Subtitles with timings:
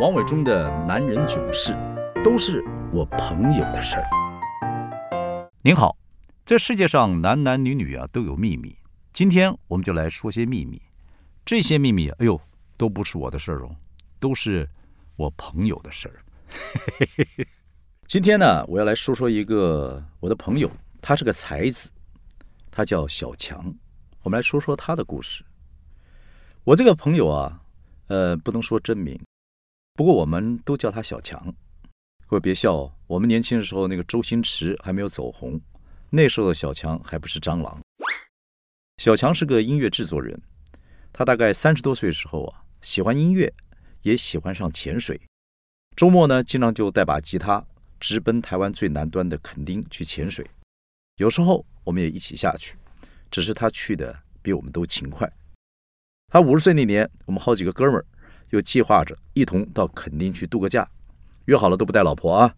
[0.00, 1.76] 王伟忠的男人囧事，
[2.22, 2.62] 都是
[2.92, 4.04] 我朋友的事儿。
[5.60, 5.96] 您好，
[6.46, 8.76] 这世界上男男女女啊都有秘密，
[9.12, 10.80] 今天我们就来说些秘密。
[11.44, 12.40] 这些秘密，哎呦，
[12.76, 13.74] 都不是我的事儿哦，
[14.20, 14.68] 都是
[15.16, 16.22] 我朋友的事儿。
[18.06, 20.70] 今天呢，我要来说说一个我的朋友，
[21.02, 21.90] 他是个才子，
[22.70, 23.74] 他叫小强。
[24.22, 25.42] 我们来说说他的故事。
[26.62, 27.60] 我这个朋友啊，
[28.06, 29.18] 呃，不能说真名。
[29.98, 31.52] 不过我们都叫他小强，
[32.28, 35.60] 各位别笑，我们年轻的时候那个周星驰还没有走红，
[36.08, 37.82] 那时候的小强还不是蟑螂。
[38.98, 40.40] 小强是个音乐制作人，
[41.12, 43.52] 他大概三十多岁的时候啊，喜欢音乐，
[44.02, 45.20] 也喜欢上潜水。
[45.96, 47.66] 周末呢，经常就带把吉他
[47.98, 50.46] 直奔台湾最南端的垦丁去潜水。
[51.16, 52.76] 有时候我们也一起下去，
[53.32, 55.28] 只是他去的比我们都勤快。
[56.28, 58.06] 他五十岁那年，我们好几个哥们儿。
[58.50, 60.88] 又计划着一同到垦丁去度个假，
[61.46, 62.54] 约好了都不带老婆啊。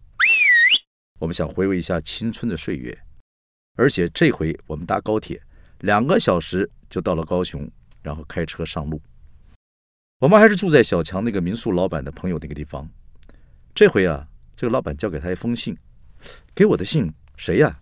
[1.19, 2.97] 我们想回味一下青春的岁月，
[3.75, 5.41] 而且这回我们搭高铁，
[5.79, 7.69] 两个小时就到了高雄，
[8.01, 9.01] 然后开车上路。
[10.19, 12.89] 我们还是住在小强那个民宿老板的朋友那个地方。
[13.73, 15.77] 这回啊，这个老板交给他一封信，
[16.53, 17.79] 给我的信谁呀？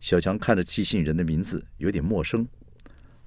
[0.00, 2.46] 小强看着寄信人的名字有点陌生。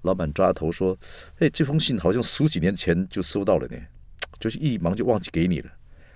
[0.01, 0.95] 老板抓头说
[1.39, 3.77] ：“哎，这封信好像十几年前就收到了呢。”
[4.39, 5.71] 就是一忙就忘记给你了。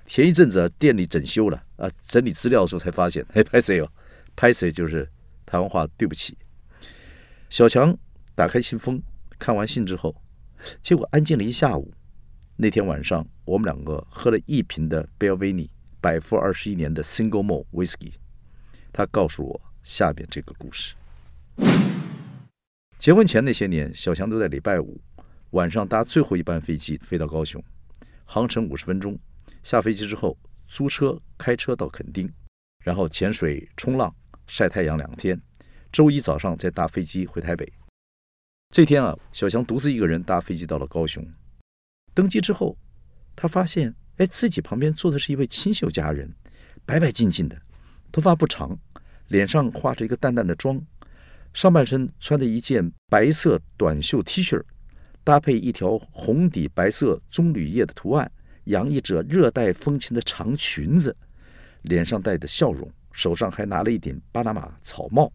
[0.06, 3.92] 前一阵子，店里整修了啊，整理资料的时候才发现，哎， 拍谁哦？
[4.36, 5.08] 拍谁就是
[5.46, 6.38] 台湾话，对不起。
[7.50, 7.96] 小强
[8.36, 9.02] 打开信封，
[9.38, 10.16] 看完信之后，
[10.82, 11.94] 结果安静了一下午。
[12.56, 15.70] 那天晚上，我们两个喝了一瓶的 b e l v i n i
[16.02, 18.14] 百富二十一年的 Single Malt Whisky。
[18.92, 20.96] 他告诉我下边这个故事：
[22.98, 25.00] 结婚前那些年，小强都在礼拜五
[25.52, 27.64] 晚上搭最后一班飞机飞到高雄。
[28.32, 29.18] 航程五十分钟，
[29.64, 32.32] 下飞机之后租车开车到垦丁，
[32.84, 35.42] 然后潜水、冲浪、晒太阳两天。
[35.92, 37.68] 周一早上再搭飞机回台北。
[38.70, 41.28] 这天啊，小强独自一个人搭飞机到了高雄。
[42.14, 42.78] 登机之后，
[43.36, 46.32] 他发现，哎，自己旁边坐的是一位清秀佳人，
[46.86, 47.60] 白白净净的，
[48.12, 48.78] 头发不长，
[49.30, 50.80] 脸上画着一个淡淡的妆，
[51.52, 54.64] 上半身穿的一件白色短袖 T 恤。
[55.30, 58.32] 搭配一条红底白色棕榈叶的图案，
[58.64, 61.16] 洋溢着热带风情的长裙子，
[61.84, 65.32] 脸上带着笑容，手上还拿了一顶巴拿马草帽。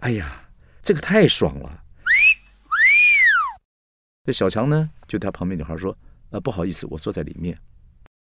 [0.00, 0.50] 哎呀，
[0.82, 1.80] 这个太爽了！
[4.24, 5.96] 这小强呢，就对他旁边女孩说
[6.30, 7.56] ：“啊，不好意思，我坐在里面。”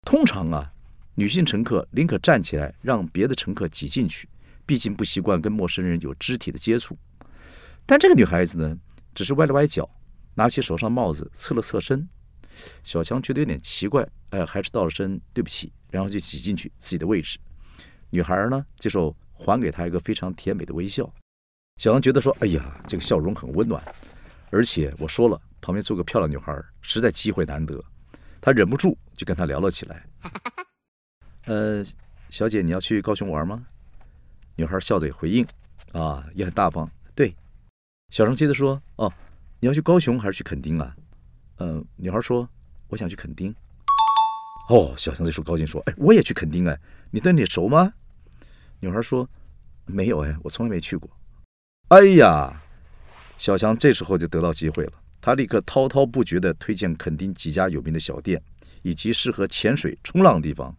[0.04, 0.72] 通常啊，
[1.14, 4.28] 女性乘客宁可站起来让别的乘客挤进去，
[4.66, 6.98] 毕竟不习惯跟陌生人有肢体的接触。
[7.86, 8.76] 但这个女孩子呢，
[9.14, 9.88] 只是歪了歪脚。
[10.40, 12.08] 拿起手上帽子，侧了侧身，
[12.82, 17.38] 小强觉得有点奇怪，哎，还是道了声对不起，然后就挤进去自己的位置。
[18.08, 21.04] 女孩呢，这时候还给他一个非常甜美的微笑。
[21.76, 23.84] 小强觉得说：“哎呀，这个笑容很温暖，
[24.50, 27.78] 而且我说了，旁边坐个漂亮女孩，实在机会难得。”
[28.40, 30.06] 他忍不住就跟她聊了起来。
[31.44, 31.84] 呃，
[32.30, 33.62] 小姐，你要去高雄玩吗？
[34.56, 35.46] 女孩笑着也回应
[35.92, 37.36] ：“啊，也很大方。”对，
[38.08, 39.12] 小强接着说：“哦。”
[39.62, 40.96] 你要去高雄还是去垦丁啊？
[41.58, 42.48] 嗯，女孩说
[42.88, 43.54] ：“我想去垦丁。”
[44.70, 47.92] 哦，小强这时候高兴说：“哎，我也去垦丁哎，你对你熟吗？”
[48.80, 49.28] 女孩说
[49.84, 51.10] ：“没有哎，我从来没去过。”
[51.88, 52.62] 哎呀，
[53.36, 58.42] 小强这时候就得到机会了，他立刻滔滔不绝地推荐垦丁几家有名的小店
[58.80, 60.74] 以及适合潜水、冲浪的地方。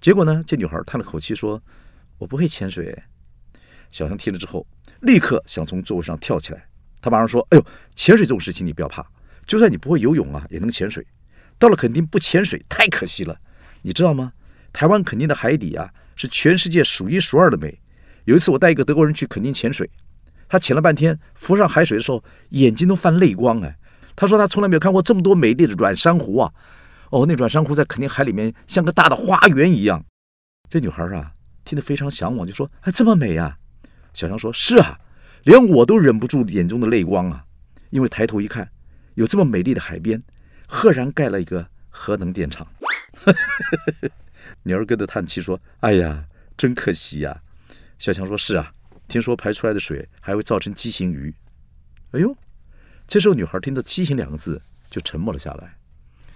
[0.00, 1.60] 结果呢，这女孩叹了口气说
[2.18, 2.96] ：“我不会潜水。”
[3.90, 4.64] 小强听了之后，
[5.00, 6.68] 立刻想从座位上跳起来。
[7.04, 9.06] 他马上说：“哎呦，潜水这种事情你不要怕，
[9.44, 11.06] 就算你不会游泳啊，也能潜水。
[11.58, 13.38] 到了垦丁不潜水太可惜了，
[13.82, 14.32] 你知道吗？
[14.72, 17.78] 台湾垦丁的海底啊是全世界数一数二的美。
[18.24, 19.90] 有一次我带一个德国人去垦丁潜水，
[20.48, 23.76] 他潜了半天，浮上海水的时候眼睛都泛泪光哎。
[24.16, 26.50] 他说他从来没有看过这么多美丽的软珊瑚啊！
[27.10, 30.02] 哦，那软珊瑚在垦丁海里面像个大的花园一样。
[30.70, 31.32] 这女孩啊
[31.66, 33.58] 听得非常向往，就说：哎，这么美啊！
[34.14, 34.98] 小强说：是啊。”
[35.44, 37.44] 连我都忍不住眼中的泪光啊！
[37.90, 38.70] 因为抬头一看，
[39.14, 40.22] 有这么美丽的海边，
[40.66, 42.66] 赫然盖了一个核能电厂。
[44.62, 46.24] 女儿哥的叹气说：“哎呀，
[46.56, 47.42] 真可惜呀！”
[47.98, 48.72] 小强说：“是啊，
[49.06, 51.32] 听说排出来的水还会造成畸形鱼。”
[52.12, 52.34] 哎呦，
[53.06, 55.76] 这时候女孩听到“畸形”两个字就沉默了下来。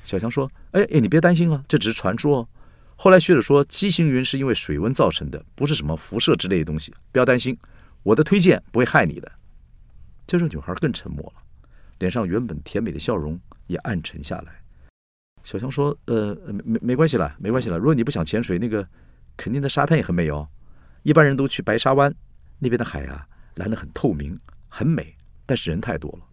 [0.05, 2.49] 小强说：“哎哎，你别担心啊，这只是传说。
[2.97, 7.59] 后来学者说，畸形云是因为水温造成的，不是什么辐射之类的东西，不要担心。”
[8.03, 9.31] 我的推荐不会害你的。
[10.27, 11.43] 这时候女孩更沉默了，
[11.99, 14.61] 脸上原本甜美的笑容也暗沉下来。
[15.43, 17.79] 小强说：“呃，没没没关系了，没关系了。
[17.79, 18.87] 如果你不想潜水，那个
[19.37, 20.47] 肯定的沙滩也很美哦。
[21.03, 22.15] 一般人都去白沙湾
[22.59, 25.17] 那边的海啊，蓝得很透明，很美，
[25.47, 26.27] 但是人太多了。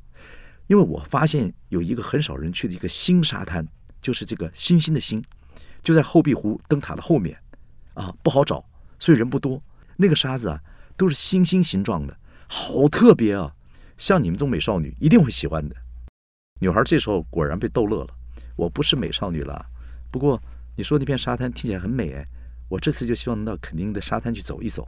[0.67, 3.65] 因为我发现有一个很少人去的一个新沙滩，
[4.01, 5.23] 就是这个星星的星，
[5.81, 7.37] 就在后壁湖灯塔的后面
[7.93, 8.65] 啊，不好找，
[8.99, 9.61] 所以人不多。
[9.95, 10.59] 那个沙子啊，
[10.97, 13.53] 都是星星形状的，好特别啊！
[13.97, 15.75] 像你们这种美少女一定会喜欢的。
[16.59, 18.13] 女孩这时候果然被逗乐了。
[18.55, 19.65] 我不是美少女了，
[20.09, 20.41] 不过
[20.77, 22.25] 你说那片沙滩听起来很美哎，
[22.69, 24.87] 我这次就希望能到垦丁的沙滩去走一走。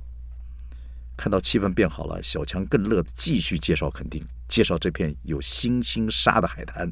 [1.17, 6.89] 看到气氛变好了，小强更乐的继续介绍垦丁，介绍这片有星星沙的海滩。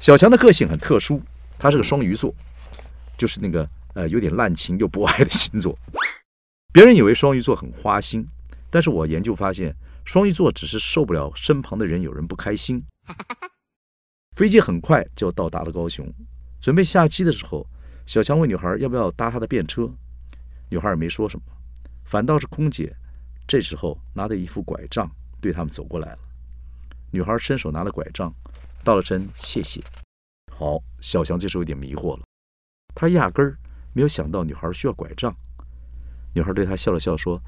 [0.00, 1.20] 小强的个性很特殊，
[1.58, 2.32] 他是个双鱼座，
[3.16, 5.76] 就是那个呃有点滥情又博爱的星座。
[6.70, 8.26] 别人以为双鱼座很花心，
[8.70, 9.74] 但是我研究发现，
[10.04, 12.84] 双鱼座只是受不了身旁的人有人不开心。
[14.36, 16.06] 飞机很快就到达了高雄，
[16.60, 17.66] 准备下机的时候，
[18.06, 19.90] 小强问女孩要不要搭他的便车，
[20.68, 21.44] 女孩也没说什么，
[22.04, 22.94] 反倒是空姐
[23.46, 25.10] 这时候拿着一副拐杖
[25.40, 26.18] 对他们走过来了。
[27.10, 28.30] 女孩伸手拿了拐杖，
[28.84, 29.80] 道了声谢谢。
[30.52, 32.22] 好，小强这时候有点迷惑了，
[32.94, 33.56] 他压根儿
[33.94, 35.34] 没有想到女孩需要拐杖。
[36.34, 37.40] 女孩对他笑了笑说：“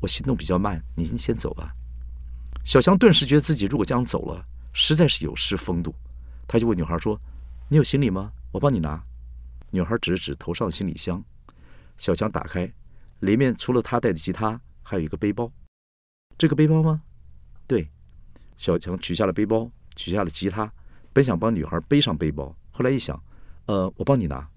[0.00, 1.74] 我行动比较慢，您先走吧。”
[2.64, 5.94] 小强顿时觉得自己如果这样走了，实在是有失风度。
[6.46, 7.20] 他就问女孩说
[7.68, 8.32] ：“你有行李吗？
[8.52, 9.02] 我帮你拿。”
[9.70, 11.22] 女孩指了指头上的行李箱，
[11.96, 12.72] 小强打开，
[13.20, 15.50] 里面除了他带的吉他，还有一个背包。
[16.38, 17.02] 这个背包吗？
[17.66, 17.88] 对。
[18.56, 20.72] 小强取下了背包，取下了吉他，
[21.12, 23.20] 本想帮女孩背上背包，后来一想，
[23.66, 24.48] 呃，我帮你拿。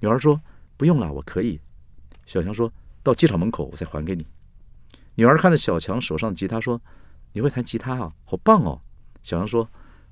[0.00, 0.38] 女孩说
[0.76, 1.58] ：“不用了，我可以。”
[2.26, 2.70] 小强说
[3.02, 4.26] 到机场门口，我再还给你。
[5.14, 6.80] 女孩看着小强手上的吉他说
[7.32, 8.12] ：“你会弹吉他啊？
[8.24, 8.80] 好棒哦！”
[9.22, 9.68] 小强说：“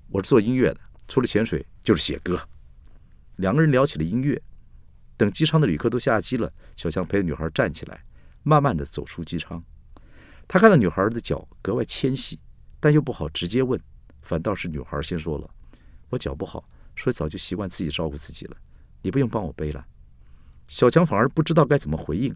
[0.09, 2.41] 我是做音乐的。”除了潜水就是写歌，
[3.37, 4.41] 两个人聊起了音乐。
[5.17, 8.05] 等机舱的旅客都下机了，小强陪着女孩站起来，
[8.43, 9.61] 慢慢的走出机舱。
[10.47, 12.39] 他看到女孩的脚格外纤细，
[12.79, 13.81] 但又不好直接问，
[14.23, 15.51] 反倒是女孩先说了
[16.11, 16.65] ：“我脚不好，
[16.97, 18.57] 所以早就习惯自己照顾自己了，
[19.03, 19.85] 你不用帮我背了。”
[20.69, 22.33] 小强反而不知道该怎么回应，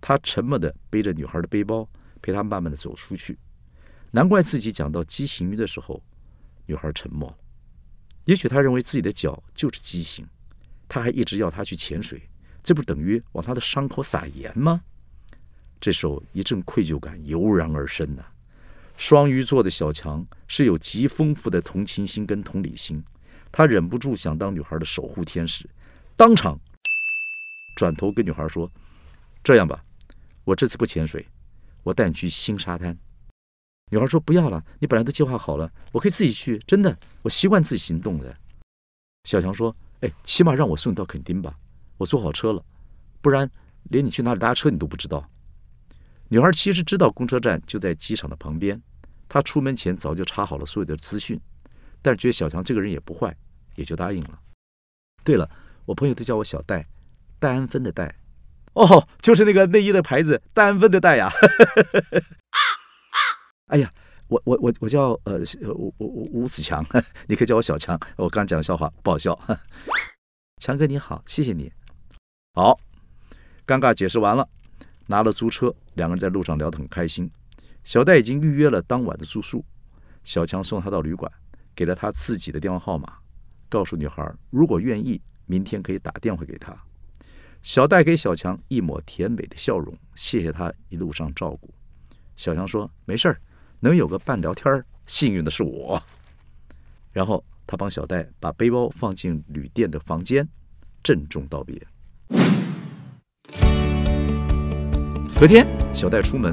[0.00, 1.88] 他沉默的背着女孩的背包，
[2.22, 3.38] 陪她慢慢的走出去。
[4.10, 6.02] 难怪自己讲到畸形鱼的时候，
[6.66, 7.36] 女孩沉默了。
[8.24, 10.26] 也许他认为自己的脚就是畸形，
[10.88, 12.22] 他还一直要他去潜水，
[12.62, 14.82] 这不等于往他的伤口撒盐吗？
[15.80, 18.24] 这时候一阵愧疚感油然而生呐。
[18.96, 23.02] 双鱼座的小强是有极丰富的同情心跟同理心，
[23.50, 25.68] 他忍不住想当女孩的守护天使，
[26.16, 26.60] 当场
[27.76, 28.70] 转头跟女孩说
[29.42, 29.82] ：“这样吧，
[30.44, 31.26] 我这次不潜水，
[31.82, 32.96] 我带你去新沙滩。”
[33.90, 36.58] 女孩说：“不要了，你本来都计划好了，我可以自己去。
[36.60, 38.36] 真的，我习惯自己行动的。”
[39.24, 41.58] 小强说：“哎，起码让我送你到垦丁吧，
[41.96, 42.64] 我坐好车了，
[43.20, 43.50] 不然
[43.90, 45.28] 连你去哪里搭车你都不知道。”
[46.28, 48.80] 女孩其实知道公车站就在机场的旁边，
[49.28, 51.40] 她出门前早就查好了所有的资讯，
[52.00, 53.36] 但是觉得小强这个人也不坏，
[53.74, 54.38] 也就答应了。
[55.24, 55.50] 对了，
[55.84, 56.86] 我朋友都叫我小戴，
[57.40, 58.14] 戴安芬的戴，
[58.74, 61.30] 哦，就是那个内衣的牌子，丹芬的戴呀。
[63.66, 63.92] 哎呀，
[64.28, 65.40] 我我我我叫呃
[65.74, 66.84] 吴吴吴子强，
[67.26, 67.98] 你可以叫我小强。
[68.16, 69.38] 我刚讲的笑话不好笑。
[70.62, 71.72] 强哥你好，谢谢你。
[72.54, 72.78] 好，
[73.66, 74.48] 尴尬解释完了，
[75.06, 77.30] 拿了租车，两个人在路上聊得很开心。
[77.82, 79.64] 小戴已经预约了当晚的住宿，
[80.22, 81.30] 小强送他到旅馆，
[81.74, 83.14] 给了他自己的电话号码，
[83.68, 86.76] 告诉女孩如果愿意，明天可以打电话给他。
[87.62, 91.72] 小戴给小强一抹甜美的笑容，谢谢他一路上照顾。
[92.36, 93.40] 小强说没事儿。
[93.82, 96.02] 能有个伴聊天幸运的是我。
[97.12, 100.46] 然后他帮小戴把背包放进旅店的房间，
[101.02, 101.80] 郑重道别。
[105.40, 106.52] 隔天，小戴出门，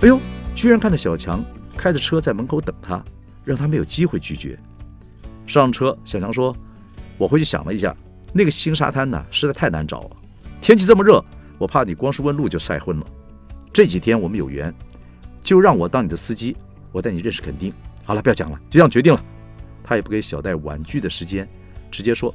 [0.00, 0.18] 哎呦，
[0.54, 1.44] 居然看到小强
[1.76, 3.04] 开着车在门口等他，
[3.44, 4.58] 让他没有机会拒绝。
[5.46, 6.56] 上车，小强说
[7.18, 7.94] ：“我回去想了一下，
[8.32, 10.16] 那个新沙滩呢，实在太难找了。
[10.62, 11.22] 天气这么热，
[11.58, 13.06] 我怕你光是问路就晒昏了。
[13.72, 14.72] 这几天我们有缘。”
[15.42, 16.56] 就让我当你的司机，
[16.92, 17.74] 我带你认识垦丁。
[18.04, 19.20] 好了，不要讲了，就这样决定了。
[19.82, 21.48] 他也不给小戴婉拒的时间，
[21.90, 22.32] 直接说：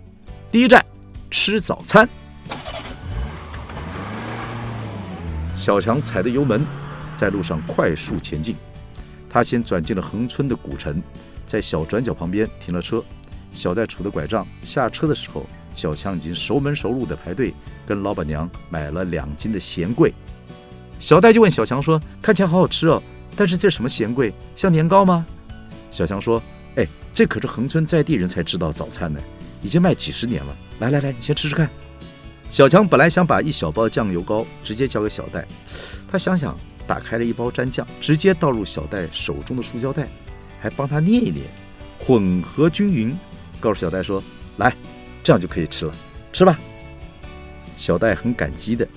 [0.51, 0.86] 第一站
[1.31, 2.07] 吃早餐。
[5.55, 6.62] 小强踩着油门，
[7.15, 8.57] 在路上快速前进。
[9.29, 11.01] 他先转进了横村的古城，
[11.46, 13.01] 在小转角旁边停了车。
[13.53, 15.46] 小戴杵着拐杖下车的时候，
[15.77, 17.53] 小强已经熟门熟路的排队，
[17.86, 20.12] 跟老板娘买了两斤的咸桂。
[21.00, 23.01] 小戴就问小强说：“看起来好好吃哦，
[23.36, 24.34] 但是这什么咸桂？
[24.55, 25.24] 像年糕吗？”
[25.93, 26.41] 小强说
[26.77, 29.19] ：“哎，这可是横村在地人才知道早餐呢，
[29.62, 30.57] 已经卖几十年了。
[30.79, 31.69] 来来来，你先吃吃看。
[32.50, 35.46] 小强本来想把一小包酱油膏直接交给小戴，
[36.12, 36.57] 他想想，
[36.88, 40.07] 打开了一包蘸酱，直接倒入小戴手中的塑胶袋，
[40.60, 41.43] 还帮他捏一捏，
[42.00, 43.15] 混合均匀，
[43.60, 44.24] 告诉小戴说
[44.57, 44.75] ：“来，
[45.27, 45.93] 这样就可以吃了，
[46.31, 46.57] 吃吧。”
[47.75, 48.88] 小戴很感激的，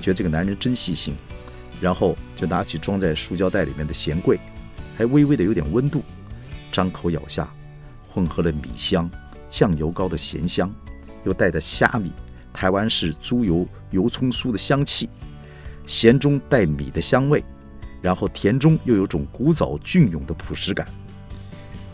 [0.00, 1.14] 觉得这个男人真细心，
[1.80, 4.36] 然后就拿起装在塑胶袋里面的咸桂，
[4.98, 6.02] 还微微的有点温度，
[6.72, 7.48] 张口咬下，
[8.10, 9.08] 混合了米香、
[9.48, 10.68] 酱油膏的咸香，
[11.24, 12.10] 又带着虾米。
[12.52, 15.08] 台湾式猪油油葱酥的香气，
[15.86, 17.44] 咸中带米的香味，
[18.02, 20.84] 然后甜中又有种古早隽永的朴实感。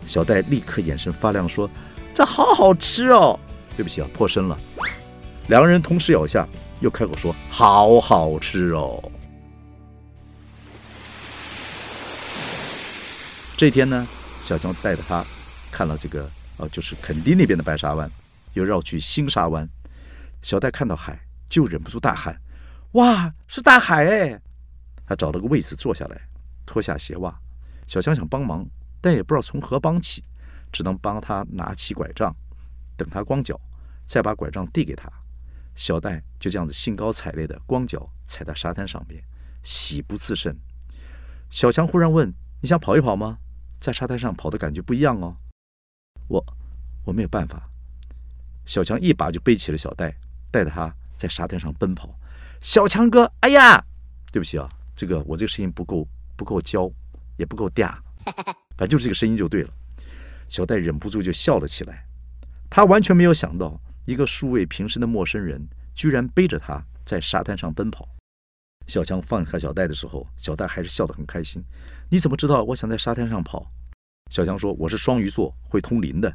[0.06, 1.68] 小戴立刻眼神发亮，说
[2.14, 3.38] ：“这好好吃哦！”
[3.76, 4.58] 对不起啊，破身了。
[5.48, 6.46] 两个人同时咬下，
[6.80, 9.02] 又开口说：“好好吃哦！”
[13.56, 14.06] 这天呢，
[14.40, 15.24] 小强带着他
[15.70, 18.10] 看了这个，呃，就是垦丁那边的白沙湾，
[18.54, 19.68] 又绕去新沙湾。
[20.42, 22.40] 小戴看到海，就忍不住大喊
[22.92, 24.40] ：“哇，是大海哎！”
[25.06, 26.20] 他找了个位子坐下来，
[26.66, 27.34] 脱下鞋袜。
[27.86, 28.66] 小强想帮忙，
[29.00, 30.24] 但也不知道从何帮起，
[30.72, 32.34] 只能帮他拿起拐杖，
[33.02, 33.60] 等他光脚，
[34.06, 35.10] 再把拐杖递给他。
[35.74, 39.22] 小戴就这样子兴高采烈的光脚踩在沙滩上面，
[39.62, 40.56] 喜不自胜。
[41.50, 43.38] 小强忽然问：“你想跑一跑吗？
[43.78, 45.36] 在沙滩上跑的感觉不一样哦。”
[46.28, 46.44] 我
[47.04, 47.68] 我没有办法。
[48.64, 50.14] 小强一把就背起了小戴。
[50.52, 52.14] 带着他在沙滩上奔跑，
[52.60, 53.82] 小强哥，哎呀，
[54.30, 56.06] 对不起啊，这个我这个声音不够
[56.36, 56.90] 不够娇，
[57.38, 57.90] 也不够嗲，
[58.76, 59.70] 反正就是这个声音就对了。
[60.46, 62.06] 小戴忍不住就笑了起来，
[62.74, 65.62] 他完全没有想到，一个素未平生的陌生人
[65.92, 68.08] 居然背着他在沙滩上奔跑。
[68.86, 71.62] 小强放开小戴的时候，小戴还是笑得很开心。
[72.08, 73.70] 你怎么知道我想在沙滩上跑？
[74.30, 76.34] 小强说：“我是双鱼座，会通灵的。”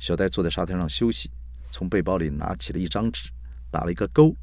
[0.00, 1.30] 小戴坐在沙滩上休息。
[1.70, 3.30] 从背包里拿起了一张纸，
[3.70, 4.34] 打了一个勾，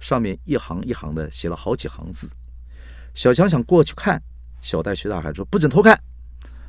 [0.00, 2.26] 上面一行一行的写了好几行字。
[3.14, 4.18] 小强想过去看，
[4.62, 6.02] 小戴却大喊说：“不准偷看！”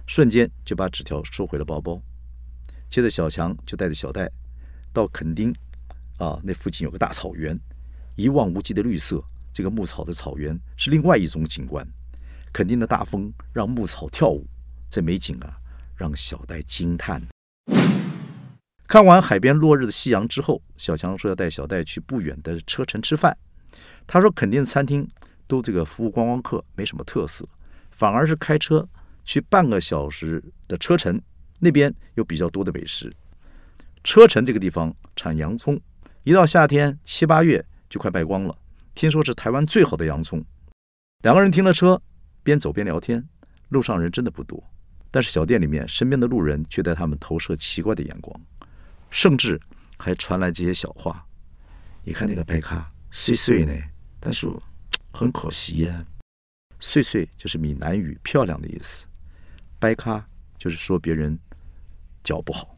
[0.05, 2.01] 瞬间就把纸条收回了包包。
[2.89, 4.29] 接着，小强就带着小戴
[4.91, 5.53] 到垦丁，
[6.17, 7.58] 啊，那附近有个大草原，
[8.15, 9.24] 一望无际的绿色。
[9.53, 11.86] 这个牧草的草原是另外一种景观。
[12.51, 14.48] 垦丁的大风让牧草跳舞，
[14.89, 15.58] 这美景啊，
[15.96, 17.22] 让小戴惊叹。
[18.88, 23.38] 看完海边落日的夕阳之后，小强说要带小戴去不远的车城吃饭。
[24.08, 25.08] 他说，肯定餐厅
[25.46, 27.48] 都这个服务观光客，没什么特色，
[27.91, 28.88] 反而是开车
[29.24, 31.22] 去半个小时的车城，
[31.59, 33.13] 那边有比较多的美食。
[34.03, 35.79] 车城这个地方产洋葱，
[36.23, 38.57] 一到夏天七八月就快卖光了。
[38.95, 40.43] 听说是台湾最好的洋葱。
[41.23, 42.01] 两个人停了车，
[42.43, 43.23] 边走边聊天。
[43.69, 44.63] 路上人真的不多，
[45.11, 48.41] 但是小店里面身边的路人却对他们投射奇怪的眼光。
[49.11, 49.59] 甚至
[49.97, 51.23] 还传来这些小话。
[52.03, 53.73] 你看那个白咖碎碎呢，
[54.19, 54.47] 但是
[55.11, 56.05] 很可惜呀。
[56.79, 59.07] 碎碎就是闽南语“漂亮”的意思，
[59.77, 60.25] 白咖
[60.57, 61.37] 就是说别人
[62.23, 62.77] 脚不好。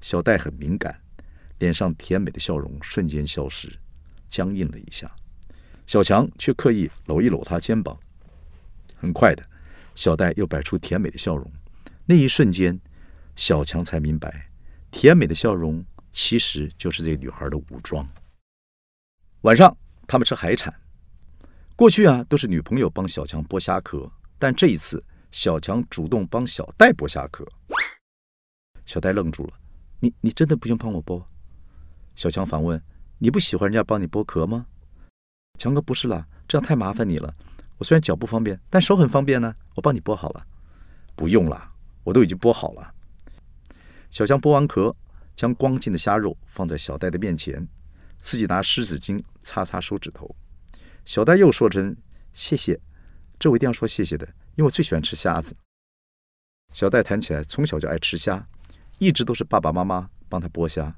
[0.00, 1.00] 小戴很敏感，
[1.58, 3.70] 脸上甜美的笑容瞬间消失，
[4.28, 5.10] 僵硬了一下。
[5.86, 7.98] 小强却刻意搂一搂他肩膀。
[8.94, 9.44] 很快的，
[9.94, 11.50] 小戴又摆出甜美的笑容。
[12.06, 12.80] 那一瞬间，
[13.36, 14.50] 小强才明白。
[14.90, 18.08] 甜美的笑容其实就是这女孩的武装。
[19.42, 20.74] 晚上，他们吃海产。
[21.76, 27.46] 过去啊，都是女朋友帮小强剥虾壳，但这一次，小强主动帮小戴剥虾壳。
[28.90, 29.52] 小戴愣住了
[30.02, 31.22] ：“你你真的不用帮我剥？”
[32.16, 32.82] 小强反问
[33.18, 34.66] ：“你不喜欢人家帮你剥壳吗？”
[35.58, 37.32] 强哥：“不是啦，这样太麻烦你了。
[37.78, 39.54] 我虽然脚不方便，但手很方便呢。
[39.76, 40.44] 我帮你剥好了。
[41.14, 42.92] ”“不用了，我都已经剥好了。”
[44.10, 44.92] 小强剥完壳，
[45.36, 47.64] 将光净的虾肉放在小戴的面前，
[48.18, 50.34] 自己拿湿纸巾擦擦手指头。
[51.04, 51.96] 小戴又说声
[52.32, 52.80] 谢谢，
[53.38, 55.54] 这我一定要说谢谢的，因为我最喜欢吃虾子。
[56.74, 58.44] 小戴谈起来，从小就爱吃虾，
[59.00, 60.94] 一直都是爸爸妈妈帮他剥虾。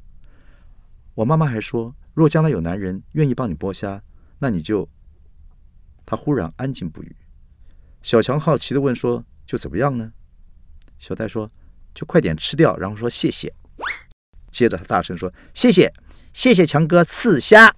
[1.15, 4.03] 我妈妈还说，若将来有男人愿意帮你剥虾，
[4.39, 4.87] 那你就……
[6.05, 7.17] 他忽然安静不语。
[8.03, 10.13] 小强好奇的问说：“就怎么样呢？”
[11.01, 11.51] 小戴说。
[11.95, 13.53] 就快点吃掉，然后说谢谢。
[14.51, 15.93] 接着他大声说：“谢谢，
[16.33, 17.71] 谢谢强哥赐虾。”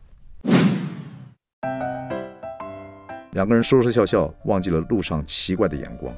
[3.32, 6.14] 两个人说说笑笑，忘记了路上奇怪的眼光。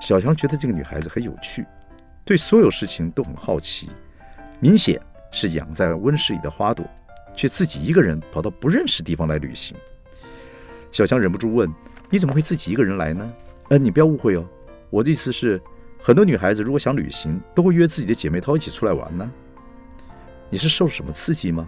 [0.00, 1.66] 小强觉得这个女孩子很有趣，
[2.24, 3.90] 对所有事情都很好奇。
[4.60, 5.00] 明显
[5.30, 6.84] 是养在温室里的花朵，
[7.34, 9.76] 却自己一个人跑到不认识地方来旅行。
[10.90, 11.72] 小强忍不住问
[12.10, 13.32] ：“你怎么会自己一个人来呢？”
[13.70, 14.46] 呃，你不要误会哦，
[14.90, 15.60] 我的意思是。
[16.04, 19.32] 很多女孩子如果想旅行，都会约自己的姐妹淘一起出来玩呢。
[20.50, 21.64] 你是受了什么刺激吗？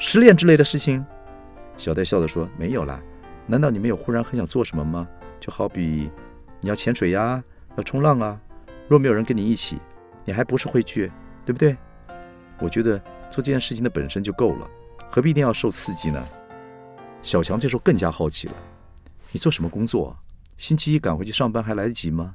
[0.00, 1.06] 失恋之类的事情？”
[1.78, 3.00] 小戴笑着说：“没有啦，
[3.46, 5.06] 难道你没有忽然很想做什么吗？
[5.38, 6.10] 就好比
[6.60, 7.40] 你要潜水呀，
[7.76, 8.40] 要冲浪啊。
[8.88, 9.78] 若没有人跟你一起，
[10.24, 11.12] 你还不是会去，
[11.44, 11.76] 对不对？
[12.58, 12.98] 我觉得
[13.30, 14.68] 做这件事情的本身就够了，
[15.10, 16.26] 何必一定要受刺激呢？”
[17.20, 18.54] 小强这时候更加好奇了
[19.30, 20.16] ：“你做什么工作？
[20.56, 22.34] 星期一赶回去上班还来得及吗？”“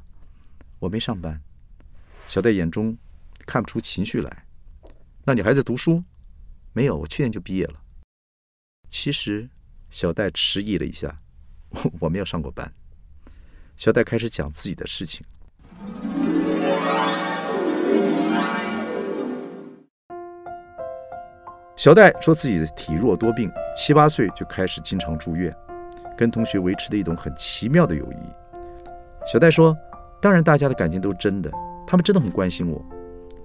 [0.78, 1.42] 我没上班。”
[2.28, 2.96] 小戴眼中
[3.46, 4.46] 看不出情绪来。
[5.26, 6.04] “那你还在读书
[6.72, 7.82] ？”“没有，我去年就毕业了。”
[8.92, 9.50] 其实，
[9.90, 11.20] 小戴迟疑了一下
[12.00, 12.72] ，“我没有上过班。”
[13.76, 15.26] 小戴开始讲自己的事情。
[21.84, 25.54] 小戴说自己的体弱多病，七八岁就开始经常住院，
[26.16, 28.50] 跟同学维持的一种很奇妙的友谊。
[29.28, 29.78] 小戴说
[30.22, 31.52] ：“当然，大家的感情都是真的，
[31.86, 32.82] 他们真的很关心我，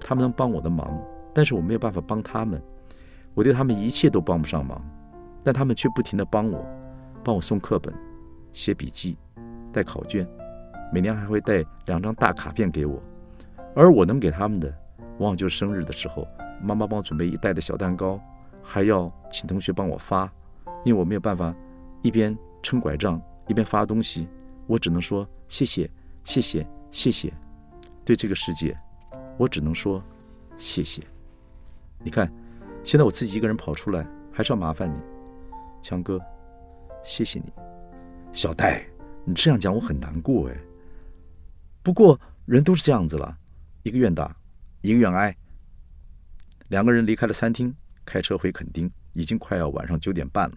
[0.00, 1.02] 他们能帮我的忙，
[1.34, 2.62] 但是我没有办法帮他们，
[3.34, 4.80] 我对他们一切都帮不上忙，
[5.42, 6.64] 但他们却不停地帮我，
[7.24, 7.92] 帮我送课本、
[8.52, 9.18] 写笔记、
[9.72, 10.24] 带考卷，
[10.92, 13.02] 每年还会带两张大卡片给我，
[13.74, 14.72] 而我能给他们的，
[15.18, 16.24] 往往就是生日的时候。”
[16.62, 18.20] 妈妈帮我准备一袋的小蛋糕，
[18.62, 20.30] 还要请同学帮我发，
[20.84, 21.54] 因为我没有办法
[22.02, 24.28] 一边撑拐杖一边发东西，
[24.66, 25.90] 我只能说谢谢
[26.24, 27.32] 谢谢谢谢。
[28.04, 28.76] 对这个世界，
[29.36, 30.02] 我只能说
[30.56, 31.02] 谢谢。
[32.02, 32.32] 你看，
[32.82, 34.98] 现在我自己一个人跑出来，还是要麻烦你，
[35.82, 36.18] 强哥，
[37.04, 37.52] 谢谢你。
[38.32, 38.86] 小戴，
[39.24, 40.56] 你这样讲我很难过哎。
[41.82, 43.36] 不过人都是这样子了，
[43.82, 44.34] 一个愿打，
[44.82, 45.36] 一个愿挨。
[46.68, 50.56] 两个人离开了餐厅，开车回垦丁，已经快要晚上九点半了。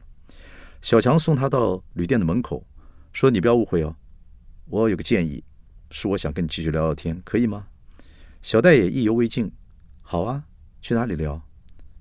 [0.82, 2.66] 小强送他到旅店的门口，
[3.14, 3.96] 说：“你不要误会哦，
[4.66, 5.44] 我有个建议，
[5.90, 7.68] 是我想跟你继续聊聊天，可以吗？”
[8.42, 9.52] 小戴也意犹未尽
[10.02, 10.44] ，“好啊，
[10.82, 11.42] 去哪里聊？”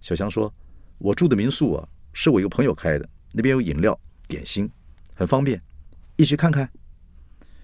[0.01, 0.53] 小强说
[0.99, 4.69] ：“我住的民宿啊，是我一个朋友开的，那边有饮料、点心，
[5.15, 5.63] 很方便，
[6.17, 6.69] 一起看看。”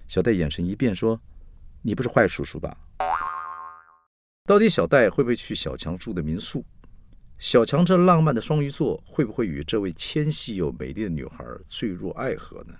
[0.07, 1.19] 小戴眼神一变，说
[1.81, 2.77] ：“你不是坏叔叔吧？”
[4.47, 6.63] 到底小戴会不会去小强住的民宿？
[7.37, 12.73] 小强这浪漫的双鱼座会不会与这位纤细又美丽的女孩坠入爱河呢？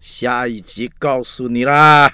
[0.00, 2.12] 下一集告诉你啦！